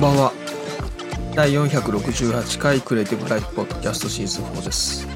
[0.00, 0.32] んばんは。
[1.34, 5.06] 第468回クリエイティブライフポッドキャストシーズン4です。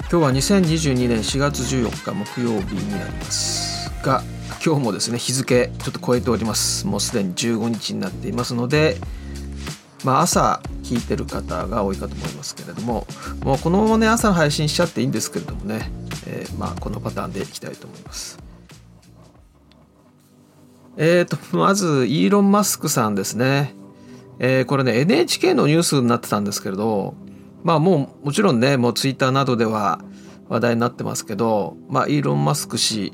[0.00, 3.90] 今日は2022年4月14日木曜日になります。
[4.04, 4.22] が
[4.62, 6.86] 今日もですね日付ちょっと超えております。
[6.86, 8.98] もうすでに15日になっていますので
[10.04, 13.06] まあ朝聞いてる方が多いかと思いますけれども
[13.42, 15.90] もうこのままね朝配信しちゃっていいんですけれどもね、
[16.26, 18.38] えー、まあこのパターンでいきたいと思います。
[20.98, 23.82] えーとまずイーロン・マスクさんですね。
[24.38, 27.14] えー、これね NHK のニュースになってたんですけれど
[27.62, 30.00] まあもうもちろんねもうツイッターなどでは
[30.48, 33.12] 話題になってますけど、まあ、イーロン・マスク氏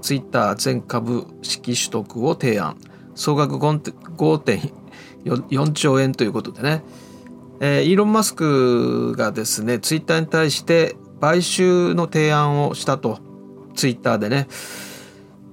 [0.00, 2.78] ツイッター全株式取得を提案。
[3.14, 6.82] 総額5.4兆円ということでね、
[7.60, 13.18] えー、イーロン・マスクがですねツイッターに対して買収の提案をしたと。
[13.74, 14.48] ツイッターでね。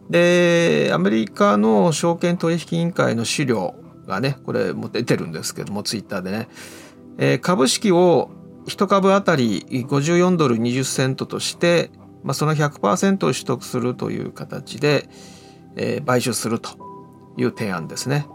[0.09, 3.75] でアメリカの証券取引委員会の資料
[4.07, 6.47] がねこれも出てるんですけどもツイッターでね、
[7.17, 8.31] えー、株式を
[8.65, 11.91] 1株当たり54ドル20セントとして、
[12.23, 15.07] まあ、その100%を取得するという形で、
[15.75, 16.71] えー、買収すると
[17.37, 18.25] いう提案ですね。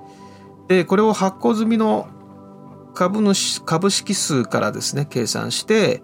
[0.68, 2.08] でこれを発行済みの
[2.94, 6.02] 株主株式数からですね計算して、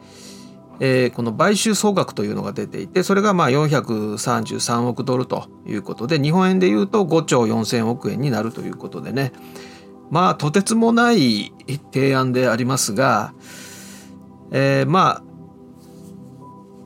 [0.80, 9.32] えー、この買収総額というのが出ていてそれがまあ433億ドルということで日本円でいうと5兆4,000億円になるということでね
[10.10, 11.52] まあとてつもない
[11.92, 13.34] 提案でありますが、
[14.52, 15.28] えー、まあ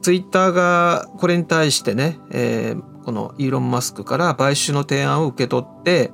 [0.03, 6.13] ツイッターがこれに対してね、えー、このイーロン・マスクから買収の提案を受け取って、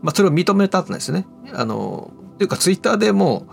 [0.00, 1.26] まあ、それを認めたんですね。
[1.52, 3.46] あのというかツイッターでも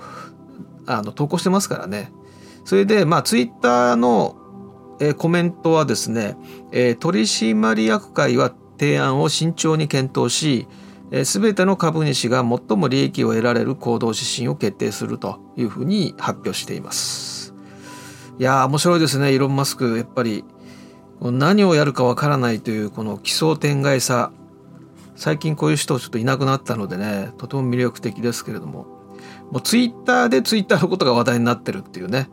[0.86, 2.14] あの投稿してますからね。
[2.66, 4.36] それでまあツイッターの、
[5.00, 6.38] えー、コメントはですね、
[6.72, 10.68] えー、取締役会は提案を慎重に検討し、
[11.26, 17.54] すべての株主が最も利益を得られる行動指針を決定するというふうに発表しています。
[18.40, 20.44] いやー面白いですねイーロン・マスクやっぱり
[21.22, 24.32] 何をやるかわからないというこの奇想天外さ。
[25.16, 28.88] 最近こういう人ちょっといなくなったのでねとても魅力的ですけれども。
[29.52, 32.28] もうツイッターでツイッターのことが話題になってるっていうね、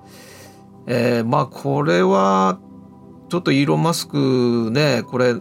[0.93, 2.59] えー、まあこれは
[3.29, 5.35] ちょっとイーロン・マスクねこれ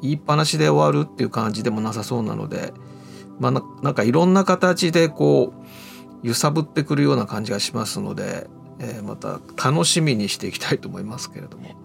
[0.00, 2.72] 言いっぱなしで終わるっていう感じでもなさそうなので、
[3.38, 3.50] まあ、
[3.82, 5.52] なんかいろんな形でこ
[6.22, 8.48] う揺さぶってくるような感じがしますので、
[8.78, 11.76] えー、また楽しみにしていきたいと思いますけれども。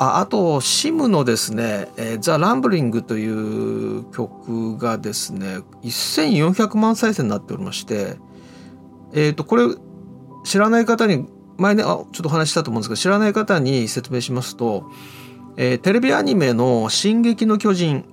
[0.00, 8.16] ああと SIM のですね「えー、ザ・ランブリング」という曲がですね1400万再生になっておりまして
[9.12, 9.64] えっ、ー、とこれ
[10.44, 11.26] 知らない方に
[11.58, 14.90] 前ねあちょっとお話したと思うんですけど知らない方に説明しますと
[15.60, 18.04] えー、テレビアニメの「進撃の巨人」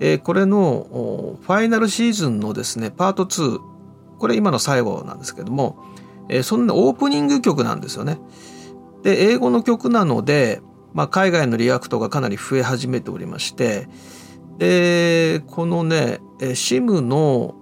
[0.00, 3.60] えー、これのファイナルシーズンのですねパート2
[4.18, 5.76] これ今の最後なんですけども、
[6.30, 8.18] えー、その、オープニング曲なんですよね。
[9.02, 10.62] で英語の曲なので、
[10.94, 13.88] まあ、海外のリアクトがかなり増え始めておりまして
[14.58, 17.54] でこのね SIM の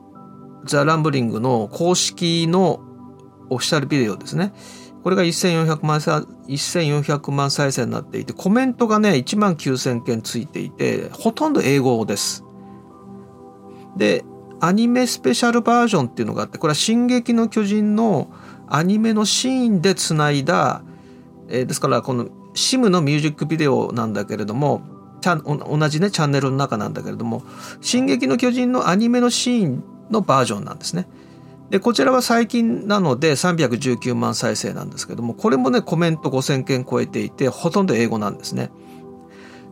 [0.64, 2.80] ザ・ランブリングの公式の
[3.50, 4.52] オフィシャルビデオですね
[5.08, 12.44] これが1400万 ,1400 万再生になっていてコメントがね1万9000件ついていてほとんど英語です。
[13.96, 14.22] で
[14.60, 18.28] アニメスペシャルバージョンっていうのがあってこれは「進撃の巨人」の
[18.66, 20.82] アニメのシーンでつないだ、
[21.48, 24.82] えー、ですからこの SIM のミュージックビデオなんだけれども
[25.22, 27.44] 同じねチャンネルの中なんだけれども
[27.80, 31.08] 「進撃の巨人」のアニメのシーンのバージョンなんですね。
[31.70, 38.70] でこちらは最近なので319万再生なんですけどもこれもねコメント5,000件超えていてほとんど英語なんですね。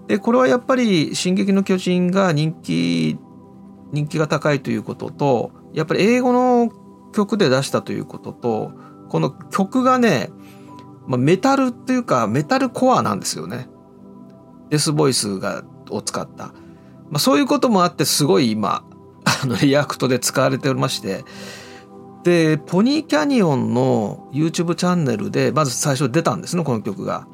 [0.06, 3.18] でこれはやっぱり「進撃の巨人」が人気
[3.92, 6.70] 人気が高いということとやっぱり英語の
[7.12, 8.72] 曲で出したということと
[9.08, 10.30] この曲がね、
[11.06, 13.68] まあ、メタルっていうかメタルコアなんですよね。
[14.68, 16.46] デスボイスがを使った。
[17.08, 18.84] まあ、そういうこともあってすごい今
[19.24, 21.24] あのリアクトで使われておりまして
[22.26, 27.28] でポニーキャニオンの YouTube チャンネルでまず最初出たんですねこの曲が。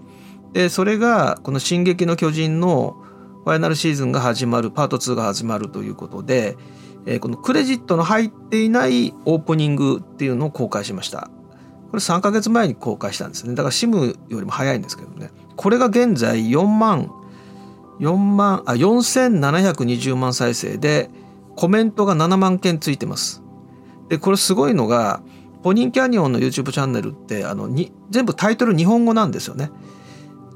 [0.52, 2.98] でそれがこの「進撃の巨人」の
[3.44, 6.58] ファイナルシーズンが始まるパート2が始まるということで、
[7.06, 11.30] えー、このクレジットの入っていないオープニングっていうのを公開しました。
[11.90, 13.54] これ3ヶ月前に公開したんですね。
[13.54, 15.30] だから SIM よりも早いんですけどね。
[15.56, 17.10] これが現在4万
[17.98, 21.08] 4万あ4720万再生で
[21.56, 23.42] コメントが7万件ついてます。
[24.12, 25.22] でこれすごいのが
[25.62, 29.70] ポニーキャニオンの YouTube チャンネルってあのに全部タイトル日本語なんですよね。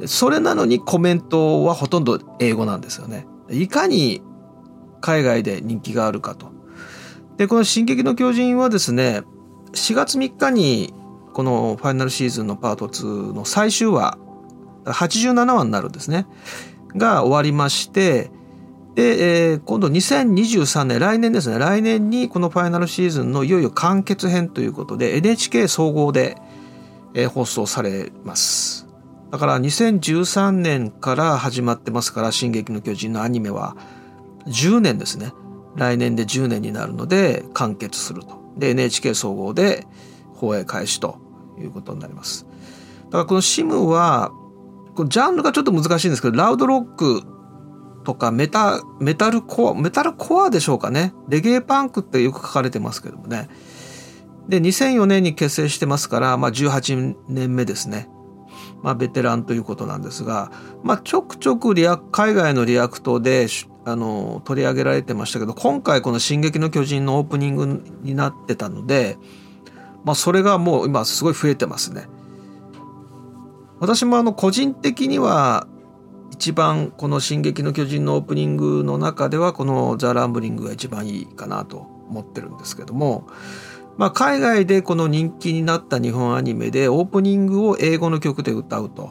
[0.04, 3.26] それなのにコメントはほとんど英語なんですよね。
[3.48, 4.20] いかに
[5.00, 6.48] 海外で人気があるかと。
[7.38, 9.22] でこの「進撃の巨人」はですね
[9.72, 10.92] 4月3日に
[11.32, 14.18] このファイナルシーズンのパート2の最終話
[14.84, 16.26] 87話になるんですね
[16.94, 18.30] が終わりまして
[18.96, 21.58] で、えー、今度2023年来年ですね。
[21.58, 26.38] 来年にこのファイナルシーズンのいよいよ完結編ということで NHK 総合で、
[27.12, 28.86] えー、放送されます。
[29.30, 33.76] だから2013年から始まってますから「進撃の巨人」のアニメは
[34.46, 35.34] 10年ですね。
[35.74, 38.40] 来年で10年になるので完結すると。
[38.56, 39.86] で NHK 総合で
[40.32, 41.18] 放映開始と
[41.60, 42.46] いうことになります。
[43.06, 44.32] だからこの SIM は
[45.06, 47.35] ジャンルがちょっと難しいんですけどラウドロック
[48.06, 51.12] とかメタメタルコアメタルコアでしょうかね。
[51.28, 53.48] レゲエパンクってよく書かれてますけどもね。
[54.48, 58.08] で2004年に結成してますから、まあ、18年目ですね。
[58.80, 60.52] まあ、ベテランということなんですが、
[60.84, 63.48] まあ、ちょくちょくリア海外のリアクトで
[63.84, 69.18] あの取り上げられてましたけど今回この「進撃の巨人」のオープニングになってたので、
[70.04, 72.08] まあ、それがもう今すごい増えてますね。
[73.80, 75.66] 私もあの個人的には
[76.38, 83.26] 一番この「進撃の巨人」のオープニングの中ではこの「ザ・ランブリング」が一番いいかなと思ってるんですけども、
[83.96, 89.10] まあ、海外でこの人気になった日本アニメでオープニングを英語の曲で歌うと。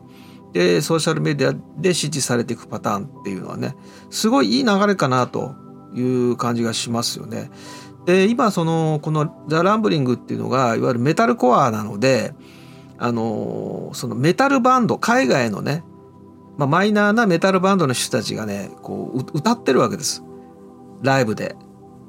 [0.54, 3.75] でソーシャルメディアで支持されていくパターンっていうのはね
[4.10, 5.54] すごいいい流れかなと
[5.94, 7.51] いう感じがしますよね。
[8.06, 12.33] で今そのこの「ザ・ランブリング」っていうのがいわゆるメタルコアなので
[12.98, 15.83] あのそのメタルバンド海外のね、
[16.57, 20.23] まあ、マイナーなメタルバンドの人たちがねこう歌ってるわけです。
[21.01, 21.55] ライブで。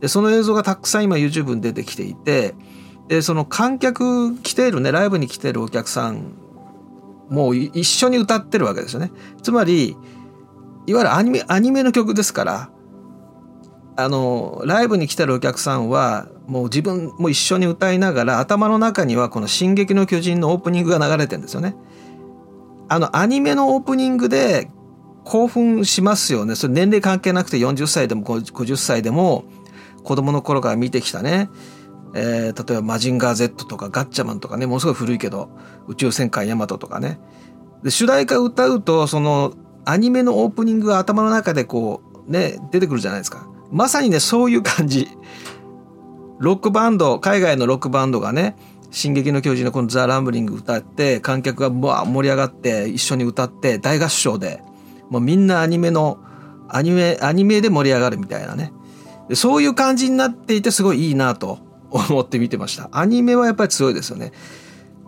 [0.01, 2.55] でその映像がたくさん今 YouTube に出てきていて
[3.09, 6.35] でその観客来ているねライブに来ているお客さん
[7.31, 9.11] もう一緒に歌ってるわけですよね。
[9.43, 9.97] つまり
[10.87, 12.71] いわゆるアニメアニメの曲ですから
[13.97, 21.75] あのライブに来てるお客さんはもう自分も一緒に歌いながら頭の中にはこの「進撃の巨人」のオープニングが流れてるんですよね。
[22.89, 24.71] あのアニメのオープニングで
[25.25, 26.55] 興奮しますよね。
[26.55, 29.45] それ年齢関係なくて40歳でも50歳でも
[30.05, 31.51] 子供の頃から見てきたね、
[32.15, 35.51] えー、例えば「マジンガー Z」とか「ガッチャマン」とかねものすごい古いけど
[35.89, 37.19] 「宇宙戦艦ヤマト」とかね。
[37.83, 39.53] で主題歌歌うとその
[39.85, 43.49] アニメのオープニングが頭の中でこうね出てくるじゃないですか。
[43.73, 45.09] まさにねそういう感じ。
[46.39, 48.57] ロックバンド海外のロックバンドがね
[48.97, 54.63] 「進撃の巨人」のこの「ザ・ランブリング」歌って観客が盛り上がって一緒に歌って大合唱で
[55.11, 56.19] もうみんなアニメの
[56.69, 58.73] アニメアニメで盛り上がるみたいなね。
[59.35, 61.59] そういう感じになっていてすごいいいなと
[61.91, 62.89] 思って見てました。
[62.93, 64.33] アニメはやっぱり強いですよね。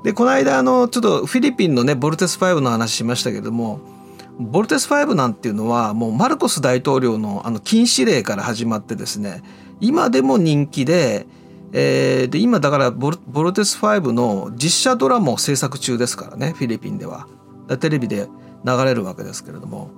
[0.05, 3.81] でこの間あのちょっとフィリピンのねボルテス5の話しましたけども
[4.39, 9.43] ボルテス5なんていうのはもうマルコス大統領のあの禁止令から始まってですね
[9.81, 11.27] 今でも人気で,、
[11.73, 17.27] えー、で今だからボルボルテス5の実写ドラマを制作中ですからねフィリピンでは。
[17.81, 18.29] テレビで
[18.65, 19.91] 流れるわけですけれども。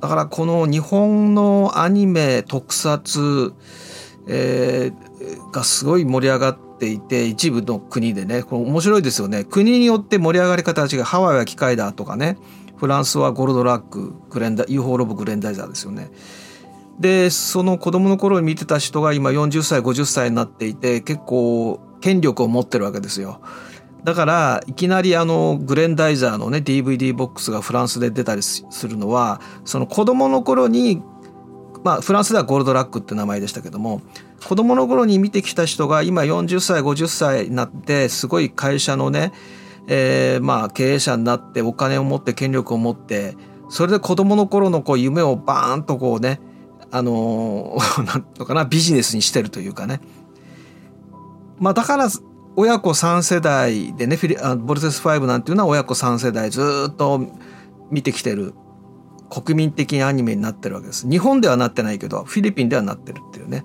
[0.00, 3.54] だからこの日本のアニメ特撮、
[4.28, 9.44] えー、がすごい盛り上がっていて一部の国でねこれ面白いですよね。
[9.44, 11.02] 国によって盛り上がり方が違う。
[11.04, 12.36] ハワイは機械だとかね。
[12.76, 16.10] フランスはゴールドラックグレンダ UFO ロボグレンダイザーですよね。
[16.98, 23.40] でその子供の頃に見てた人が今40歳50歳になっていて結構権力を持ってるわけですよ。
[24.04, 31.02] だからいきなりあのグレンダイザーのね DVD ボックスがフランスで出たりするのはその子供の頃に
[31.82, 34.02] まあフランスではゴールドラックって名前でしたけども
[34.46, 39.32] 子供の頃に見てきた人が今40歳50歳になってすごい会社のね
[39.86, 43.36] えー、まあ経営者になってお金を持って権力を持って
[43.68, 46.40] それで子供の頃のこう夢をバーンとこうね
[46.94, 50.00] あのー、 なんとかなビジネスにしてるというかね。
[51.58, 52.08] まあだから
[52.54, 57.20] 親子3世代でねフィリあボルテス5なんていうのは親子3世代ずっと
[57.90, 58.54] 見てきてる
[59.28, 61.10] 国民的アニメになってるわけです。
[61.10, 63.64] 日本ではなってないけどフィリピンではなってるっていうね。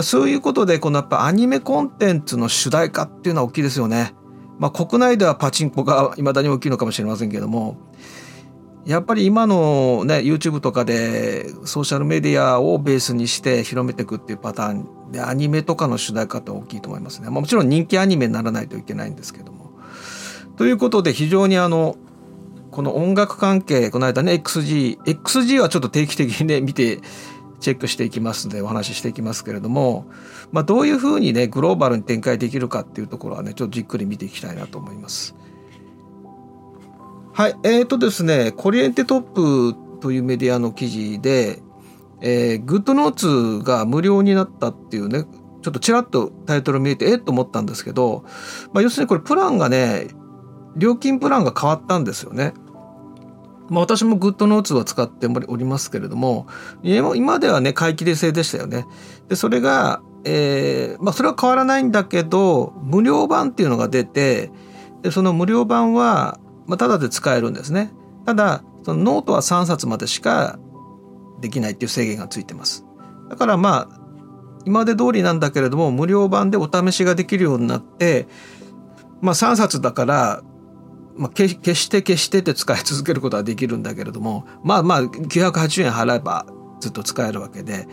[0.00, 4.14] そういうことでこのやっぱアニメコンテンツの主題歌っていうのは大きいですよね。
[4.58, 7.76] まあ、国内ではパチンコがいまだに大きいのかもしれませんけども。
[8.86, 17.28] やっぱり今のね YouTube とかでソーシャルメディアをベースにして広めていくっていうパターンでアニメとかの主題歌って大きいと思いますね。
[17.28, 19.72] まあ、もちろん人気アニメにならないといけないんですけども。
[20.56, 21.96] ということで非常にあの
[22.70, 27.00] この音楽関係この間ね XG XG はちょっと定期的にね見て
[27.58, 30.06] チェックしていきますのでお話ししていきますけれども、
[30.52, 35.34] まあ、どういうふうにねグローバルに展開できるかっていうところはねちょっとじっくり見ていきたいなと思います。
[37.36, 41.60] はいえーとですねコリエンテトップというメディアの記事で、
[42.22, 45.24] えー、グッドノーツが無料になったっていうね
[45.60, 48.24] ちょっとちらっとタイトル見えてえっと思ったんですけど、
[48.72, 50.08] まあ、要するにこれプランがね
[50.76, 52.54] 料金プランが変わったんですよね。
[53.68, 56.46] まあ、私も GoodNotes は使っておりますけれども
[56.82, 58.86] 今ではね買い切り制でしたよね。
[59.28, 64.50] でそれが、えーまあ、それは変わらないんだけど無料版っていうのが出て
[65.02, 67.92] でその無料版は、まあ、ただで使えるんですね。
[68.24, 70.58] ただそのノートは3冊までしか
[71.40, 72.84] できないっていう制限がついてます。
[73.28, 74.00] だからまあ
[74.64, 78.26] 今まで通りなんだけれども無料版でお試しができるようになって
[79.20, 80.42] まあ3冊だから
[81.16, 86.46] まあ、決して決してって使い続けることはできるんだけれどもまあまあ980円払えば
[86.80, 87.88] ずっと使えるわけで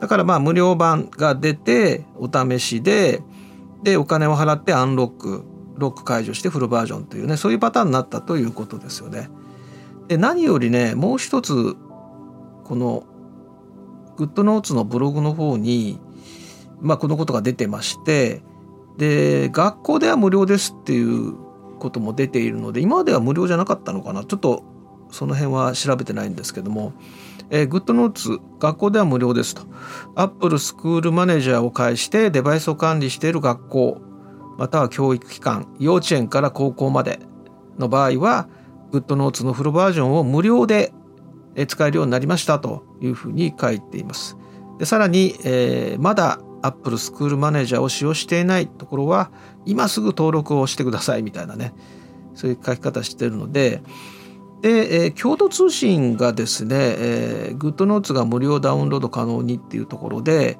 [0.00, 3.22] だからまあ無料版が出てお試しで
[3.82, 5.44] でお金を払ってアンロック
[5.76, 9.28] ロック解除してフルバージョンというねそういうパターンになったということですよね。
[10.08, 11.76] で何よりねもう一つ
[12.64, 13.04] この
[14.16, 15.98] グッドノーツのブログの方に
[16.80, 18.42] まあこのことが出てまして
[18.98, 21.34] で学校では無料ですっていう
[21.78, 24.24] ことも出ているので今までは無料じゃなかったのかな。
[24.24, 24.64] ちょっと
[25.10, 26.94] その辺は調べてないんですけども、
[27.50, 29.62] えー、グッドノーツ学校では無料ですと。
[30.14, 34.11] Apple スクールマネージャーを介してデバイスを管理している学校。
[34.58, 37.20] または教育機関幼稚園から高校まで
[37.78, 38.48] の場合は
[38.90, 40.92] グッドノーツのフルバージョンを無料で
[41.66, 44.36] 使えるようになりましたというふうに書いています。
[44.78, 49.30] でさらに、えー、まだ Apple スクールマネージャーを使用していないところは
[49.66, 51.74] 今すぐ登録をしてくださいみたいなね
[52.34, 53.82] そういう書き方してるので
[54.62, 60.56] で、えー、共同通信がですね、えー、GoodNotes が無料ダウンロード可能にっていうところで、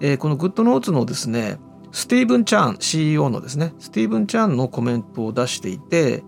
[0.00, 1.58] えー、この GoodNotes のですね
[1.94, 6.24] スティーブン・チャン CEO のですねスティーブン・チャンのコメントを出していて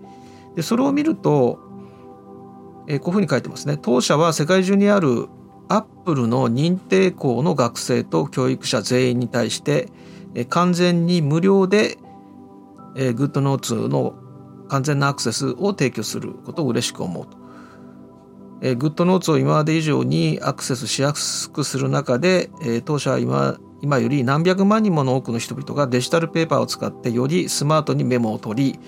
[0.54, 1.58] でそれを見ると、
[2.86, 5.26] え、こういうふうに書いてますね当社は世界中にある
[5.68, 9.88] アップルの認定校の学生と教育者全員に対して
[10.34, 11.98] え完全に無料で
[12.94, 14.14] GoodNotes の
[14.68, 17.36] 完全なアクセスを提供することを嬉しく思うと。
[18.60, 28.80] GoodNotes を今まで以上にアクセスしやすくする中でえ当社は今今より何百万人もの多くの人々がデジタルペーパーを使ってよりスマートにメモを取り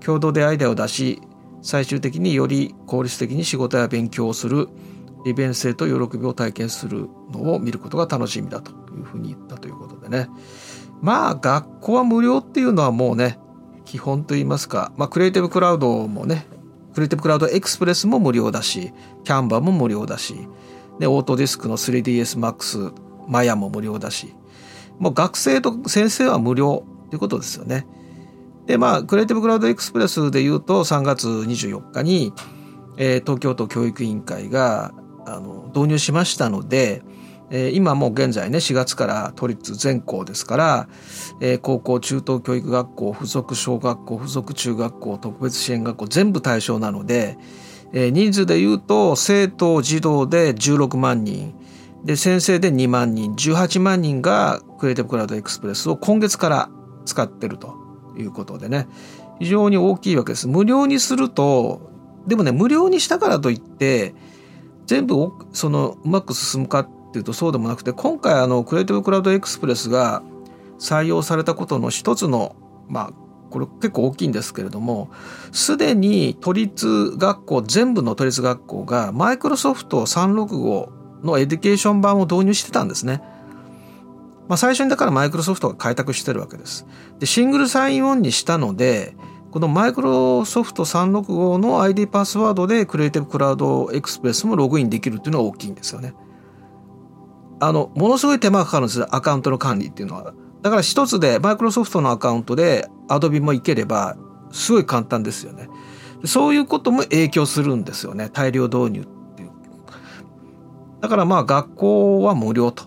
[0.00, 1.22] 共同でアイデアを出し
[1.62, 4.68] 最終的により効率的に仕事や勉強をする
[5.24, 10.28] 利便性と喜びを体験するのを見ることが楽しみだというふうに言ったということでね。
[11.00, 13.38] まあ学校は無料っていうのはもうね
[13.84, 16.46] 基本といいますか、まあ、クリエイティブクラウドもね
[16.94, 18.92] クリエイティブクラウドエクスプレスも無料だし
[19.24, 20.48] キャンバーも無料だし
[21.00, 22.92] でオートディスクの 3DSMAX
[23.28, 24.34] マヤも無料だし
[24.98, 27.86] もう学生と先生は無料ということですよね。
[28.66, 32.32] でまあクリエイティブクラウドエクスプレスで言うと3月24日に、
[32.96, 34.94] えー、東京都教育委員会が
[35.26, 37.02] あの導入しましたので、
[37.50, 40.88] えー、今もう現在ね4月から都立全校ですから、
[41.40, 47.36] えー、高校中等教育学校附属小学校附属中学校特別支援学校全部対象なので、
[47.92, 51.54] えー、人数で言うと生徒児童で16万人
[52.04, 56.70] で先生で2万人18万人がクリエイティブクラウドエクスプレスを今月から
[57.04, 57.76] 使ってると
[58.16, 58.88] いうことでね
[59.38, 60.46] 非常に大きいわけです。
[60.46, 61.90] 無料にすると
[62.26, 64.14] でもね無料にしたからといって
[64.86, 70.22] 全部そのうまく進むかっていうとそうでもなくて今回あの Creative Cloud Express が
[70.78, 72.56] 採用されたことの一つの
[72.88, 73.12] まあ
[73.50, 75.10] これ結構大きいんですけれども
[75.52, 83.22] すでに都立学校全部の都立学校がマイクロソフト365の Education 版を導入してたんですね。
[84.48, 86.86] まあ、最初にだからマイクロソフトが開拓してるわけです。
[87.18, 89.14] でシングルサインオンにしたので
[89.50, 96.14] このマイクロソフト365の ID パスワードでクリエイティブクラウドエクスプレスもログインできるっていうのが大きいんですよね。
[97.60, 100.34] あの、ものすごい手間がかかるんですよ、アカウントの管理っていうのは。
[100.62, 104.16] だから一つで、マイクロソフトのアカウントで Adobe もいければ、
[104.50, 105.68] すごい簡単ですよね。
[106.24, 109.21] そういうことも影響するんですよね、大量導入って。
[111.02, 112.84] だからまあ学校は無料と。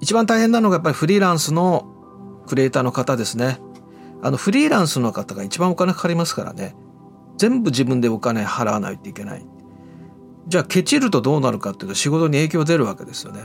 [0.00, 1.92] 一番大変なのがやっぱりフリーランスの
[2.46, 3.58] クリエイターの方ですね。
[4.22, 6.76] あのフリーランスの方が一番お金かかりますからね。
[7.38, 9.44] 全部自分でお金払わないといけない。
[10.46, 13.42] じゃあケチるとどうなるかっていうと仕事に影響出るわけですよね。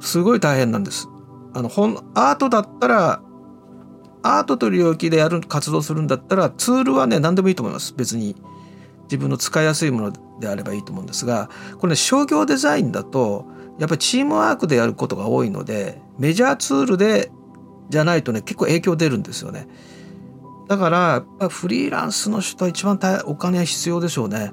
[0.00, 1.08] すごい大変なんです。
[1.54, 3.22] あの本アートだったら
[4.22, 7.94] アートという領域でやる活動するんだったらツールはね何でもいいと思います。
[7.96, 8.36] 別に
[9.04, 13.46] 自分の使いやすいものであればいいと思うんですがこれね商業デザインだと
[13.78, 17.30] やっぱりチームワークでやることが多いのでメジャーツールで
[17.88, 19.66] じゃないとね結構影響出るんですよね。
[20.68, 24.52] だからやっぱフリーランスの人は一番お金は必要でしょうね。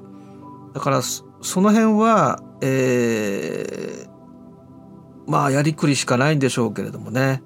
[0.72, 1.24] だからそ
[1.60, 7.42] の辺は、えー、まあやりくりしかないんでしょうけれどもね。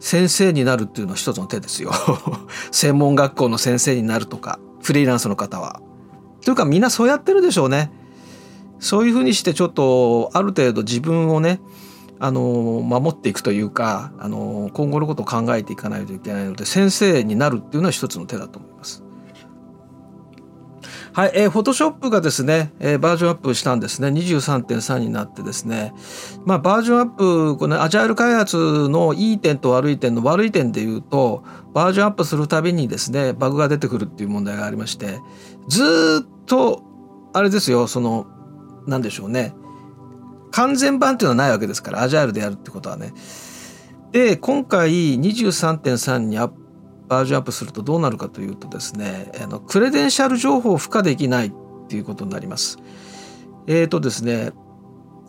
[0.00, 1.92] 先生になるっていうのは一つの手ですよ。
[2.70, 5.80] 専門学校の先生になるとかフリーランスの方は。
[6.44, 7.90] というかみんなそうやってるでしょうね。
[8.80, 11.60] そういうふうにしてちょっとある程度自分をね
[12.20, 19.07] あの守っていくというかあの今後のことを考えていかないといけないので先生になるっていうのは一つの手だと思います。
[21.18, 24.06] はい、えー、フォトショップがですね、えー、バージョンアップしたんですね。
[24.06, 25.92] 23.3になってですね。
[26.44, 31.42] まあ、バージョンアップ、このアジャイル開発のいい点と悪い点の悪い点で言うと、
[31.74, 35.18] バージョンアップするたびにですね、バグが出てくるっていう問題がありまして、
[35.66, 36.84] ずっと、
[37.32, 38.28] あれですよ、その、
[38.86, 39.56] なんでしょうね。
[40.52, 43.12] 完全版っていうのはないわけですから、アジャイルでやるってことはね。
[44.12, 46.67] で、今回23.3にアップ
[47.08, 51.52] バージョンアップするとどうなるかというとですねあのクレデンシャル情報を付加できないっ
[51.88, 52.78] ていうことになります。
[53.66, 54.52] えっ、ー、とですね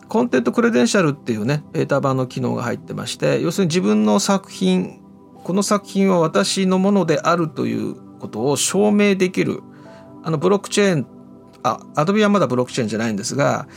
[0.08, 5.00] コンテントクレデンシャルっていうねベータ版の機能が入ってまして要するに自分の作品
[5.44, 9.62] この作品は私のものであるということを証明できる
[10.22, 11.06] あのブロックチェーン
[11.62, 13.68] あアドビはまだブロックチェーンじゃないんですが、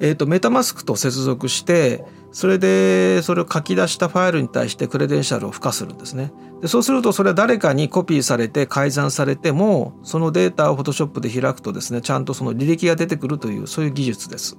[0.00, 6.32] えーとメタマスクと接続してそれでそれを書き出したファイルに対してクレデンシャルを付加するんですね。
[6.64, 14.56] でそうするとそれは誰かにコピーされて改ざんされてもそのデータを Photoshop で開くとですねちゃんとその履歴が出てくるというそういう技術です。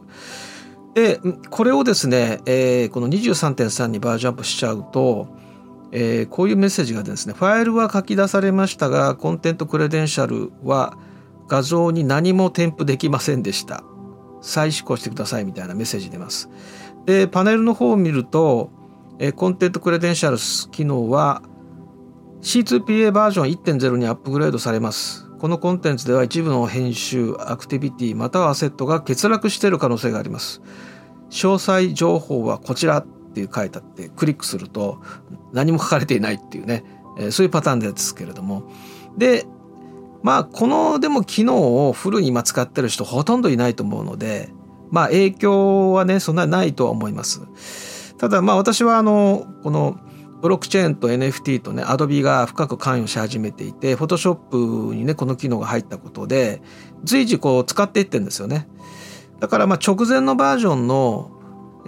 [0.93, 1.19] で
[1.49, 5.35] これをですね、えー、この23.3にバージョンアップしちゃうと、
[5.91, 10.99] えー、こういうメッセージがですねファイルは書き出されましたが Content Credential は
[11.47, 13.83] 画像に何も添付できませんでした
[14.41, 16.51] 再試行してくださいみたいなメッセージ出ます。
[17.07, 18.69] でパネルの方を見ると、
[19.17, 20.37] え Content Credential
[20.71, 21.41] 機能は
[22.45, 25.25] C2PA バージョン1.0にアップグレードされます。
[25.39, 30.61] このコンテンツでは一部の編集、アクティビティまたはアセットが欠落している可能性があります。
[31.31, 35.01] 詳細情報はこちらっていう書いてあってクリックすると
[35.53, 36.83] 何も書かれていないっていうね、
[37.17, 38.71] えそういうパターンですけれども。
[39.17, 39.47] で、
[40.21, 44.49] まあこのでも機能をフルに今使ってる人ほとんどいないと思うので、
[44.91, 47.41] まあ影響はね、そんなないとは思います。
[48.19, 49.99] ただまあ私はあの、この
[50.45, 56.61] ブロックチェーンと NFT とね、Adobe が深く関与し始めていて、Photoshop にね、この機能が入ったことで、
[57.03, 58.67] 随時こう使っていってるんですよね。
[59.39, 61.31] だからまあ直前のバージョンの、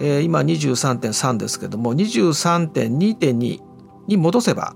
[0.00, 3.60] えー、今23.3ですけども、23.2.2
[4.08, 4.74] に戻せば、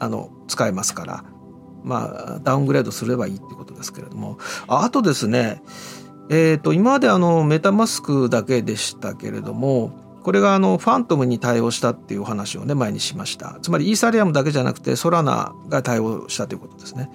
[0.00, 1.24] あの、使えますから、
[1.84, 5.62] まあ、ダウングレードすればいいってことですけれども、あとですね、
[6.28, 13.58] えーと、今まであのメタマスクだけでしたけれどもこれがあのファントムに対応したっていうお話をね前にしました。
[13.62, 17.08] つまりイーサリアムだけじゃなくてソラナが対応したということですね。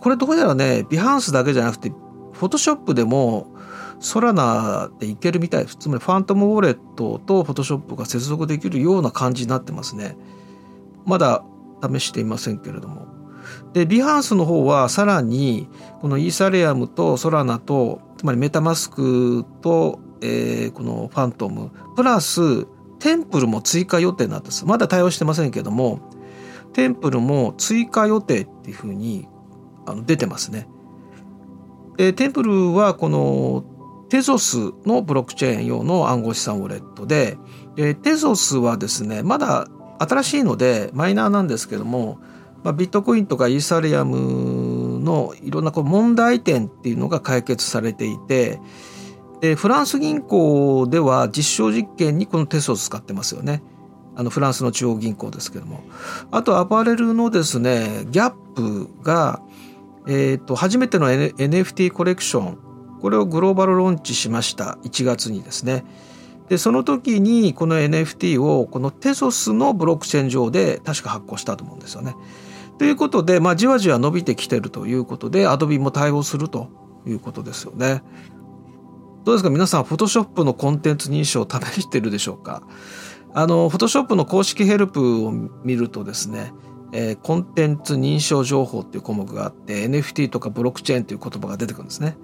[0.00, 3.54] これどうやらねビハンスだけじゃなくてフォトショップでも
[4.00, 10.16] ソラナでいけるみたいつまりファントムウォレットとフォトショップが接続できるような感じになってますね。
[11.04, 11.44] まだ
[11.88, 13.06] 試していませんけれども。
[13.74, 15.68] でビハンスの方はさらに
[16.00, 22.66] このイーサリアムとソラナとつまりメタマスクと、えー、このファントムプラス
[22.98, 26.00] テンプルも追加予定なんですまだ対応してませんけども
[26.72, 29.28] テンプルも追加予定っていうふうに
[29.86, 30.68] あの出てますね。
[31.96, 33.64] でテンプルはこの
[34.10, 37.38] テゾスのブロックチェーン用の暗号資産ウォレットで
[37.74, 42.20] でテゾスはですねまだ新しいのでマイナーなんですけども、
[42.62, 48.60] まあ、ビットコインとかイーサリアムのいろんなこう問題点っていうのが解決されていて
[49.40, 53.62] でフランス銀行では実証実験にこのテスを使ってますよね。
[54.16, 55.84] あのフランスの中央銀行ですけども。
[56.30, 59.42] あとアパレルのですね、ギャップが、
[60.06, 62.58] え、ー、と、初めての、N、NFT コレクション、
[63.02, 64.78] これをグローバルローンチしました。
[64.84, 65.84] 1月にですね。
[66.48, 72.14] で、その時にこの NFT をこのテソスのブロックチェーン上で確か発行したと思うんですよね。
[72.78, 76.68] ということで、まあ、じわじわ伸びてきてるということで、アドビも対応すると
[77.06, 78.02] いうことですよね。
[79.26, 79.50] どうですか？
[79.50, 82.62] 皆さん、フォトショップのコンテンツ認証を試してるでしょうか？
[83.34, 85.32] あの、フォトショップの公式ヘルプを
[85.64, 86.52] 見るとですね、
[86.92, 92.16] えー、コンテンツ認証情報っていう項目があって、NFT とかブロックチェーンという言葉が出てくるんですね。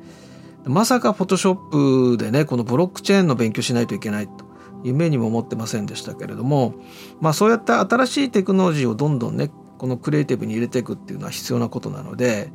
[0.65, 4.45] まさかフォトショップでね、このブロックチェーンの勉強しないといけないと。
[4.85, 6.77] 夢にも思ってませんでしたけれども、
[7.21, 12.53] まあそうやって新しいテクノロジーをどんどんね、このクリエイティブに入れていくっていうのは必要なことなので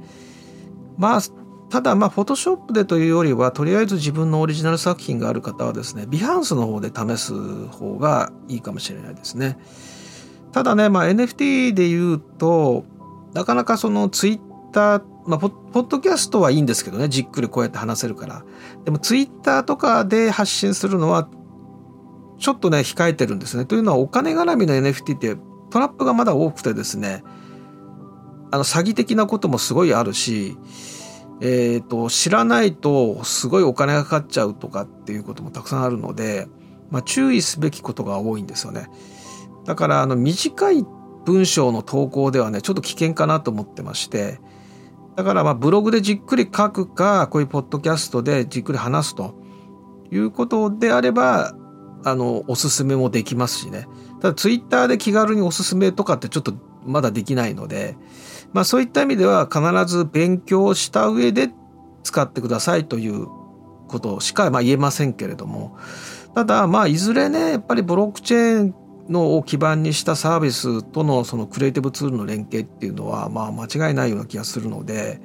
[0.98, 1.20] まあ
[1.70, 7.34] ただまあフォトショップでというよりはとりあえず自分のオリジナル作品がある方はですねビハンスの方で試す
[7.68, 9.58] 方がいいかもしれないですね。
[10.54, 12.86] ただね、まあ、NFT で言うと
[13.34, 14.40] なかなかそのツイッ
[14.72, 18.46] ターまあ、ポッドキャストはいいんですけどねじっくりこうやって話せるから
[18.86, 21.30] でもツイッターとかで発信するのは
[22.40, 23.66] ちょっとね控えてるんですね。
[23.66, 25.36] というのはお金絡みの NFT って
[25.70, 27.24] トラップがまだ多くてですね
[28.52, 30.58] あの詐欺的なこともすごいあるし、
[31.40, 36.48] えーと、知らないとすごいお金がかかっちゃうとかっていうこともたくさんあるので、
[36.90, 38.90] まあ、注意すべきことが多いんですよね。
[39.66, 40.86] だからあの短い
[41.26, 44.40] 文章の投稿ではねちょっと危険かなと思ってまして
[45.18, 49.36] だからまあブログでじっくり書くかこういうポッドキャストでじっくり話すと
[50.10, 51.54] いうことであれば
[52.06, 53.88] あのおすすめもできますしね
[54.22, 56.54] ただツイッターで気軽におすすめとかってちょっと
[56.86, 57.98] まだできないので
[58.54, 61.50] まあそういった意味では必ず勉強した上で
[62.04, 63.28] 使ってくださいという
[63.88, 65.78] ことしかまあ言えませんけれども
[66.36, 68.76] ただまあいずれねやっぱりブロックチェーン
[69.10, 75.22] のを基盤にしたサービスとのそのクリエイティブツールの連携っていうのはまあ間違いないような気がするので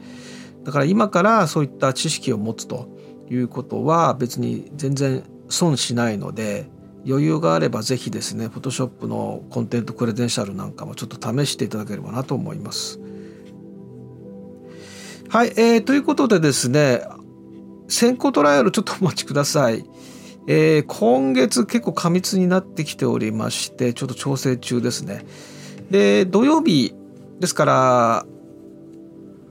[0.64, 2.88] だから今からそういった知識を持つと
[3.28, 6.70] いうことは別に全然損しないので
[7.06, 13.00] 余裕があればぜひですね Photoshop のコンテンツクレデンシャルなんかもちょっと試していただければなと思います。
[15.32, 17.00] はい、えー、ということでですね
[17.88, 19.82] 先行トライアルちょっとお待ちください。
[20.46, 25.24] えー、今月結構過密になってきておりましてちょっと調整中ですね。
[25.90, 26.94] で土曜日
[27.40, 28.26] ですから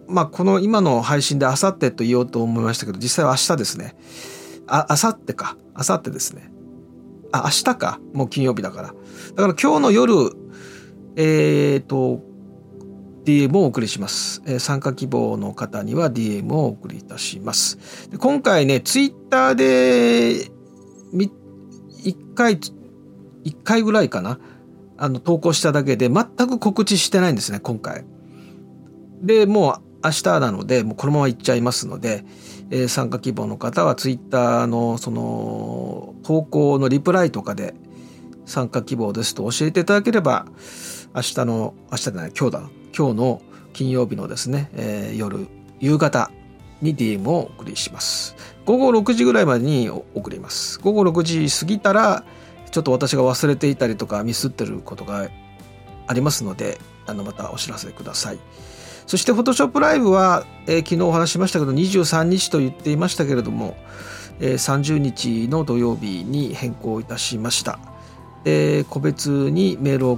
[0.08, 3.96] まあこの今の配信であさってと言おうと思いましたけど実際は明日ですね。
[4.68, 5.58] あ、あさってか。
[5.74, 6.52] あさってですね。
[7.32, 8.00] あ、明日か。
[8.14, 8.88] もう金曜日だから。
[8.90, 10.14] だから今日の夜、
[11.16, 12.22] えっ、ー、と、
[13.26, 18.10] DM をお送りします、えー、参加希望の方には DM をお送りいたします。
[18.10, 20.50] で今回ね、ツイッターで
[21.14, 22.60] 1回、
[23.44, 24.40] 一回ぐらいかな。
[24.98, 28.06] あの、投稿しただけで全く告知してないんですね、今回。
[29.22, 32.24] で、もう明日なので、もうこのまま行っちゃいますので、
[32.70, 37.74] えー、参加希望の方はツイッターのその投稿のリプライとかで
[38.46, 40.46] 参加希望ですと教えていただければ、
[41.16, 42.81] 明日の、明日じゃない、今日だ。
[42.96, 43.42] 今日の
[43.74, 45.48] 金曜日のですね、えー、夜、
[45.80, 46.32] 夕方
[46.82, 48.36] に DM をお送りします。
[48.66, 50.80] 午後6時ぐらいまでに送ります。
[50.80, 52.24] 午後6時過ぎたら、
[52.72, 55.30] ちょっと私が忘れていたりとかミスってることが
[56.08, 58.40] ありますので、あのまたお知らせください。
[59.08, 63.76] そして Photoshop Live は、えー、昨日お話しましたけど23日と言っていましたけれども、
[64.40, 67.80] えー、30日の土曜日に変更いたしました。
[68.90, 70.16] 個別にメールを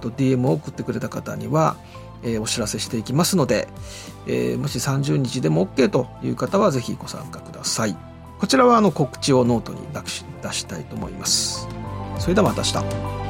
[0.00, 1.76] と DM を送ってくれた方には、
[2.22, 3.68] えー、お知らせしていきますので、
[4.26, 7.96] えー、もし30日でも OK という方はぜひご参加ください。
[8.38, 11.68] こちらはあの告知をノートに出したいと思います。
[12.18, 13.27] それではまた明日。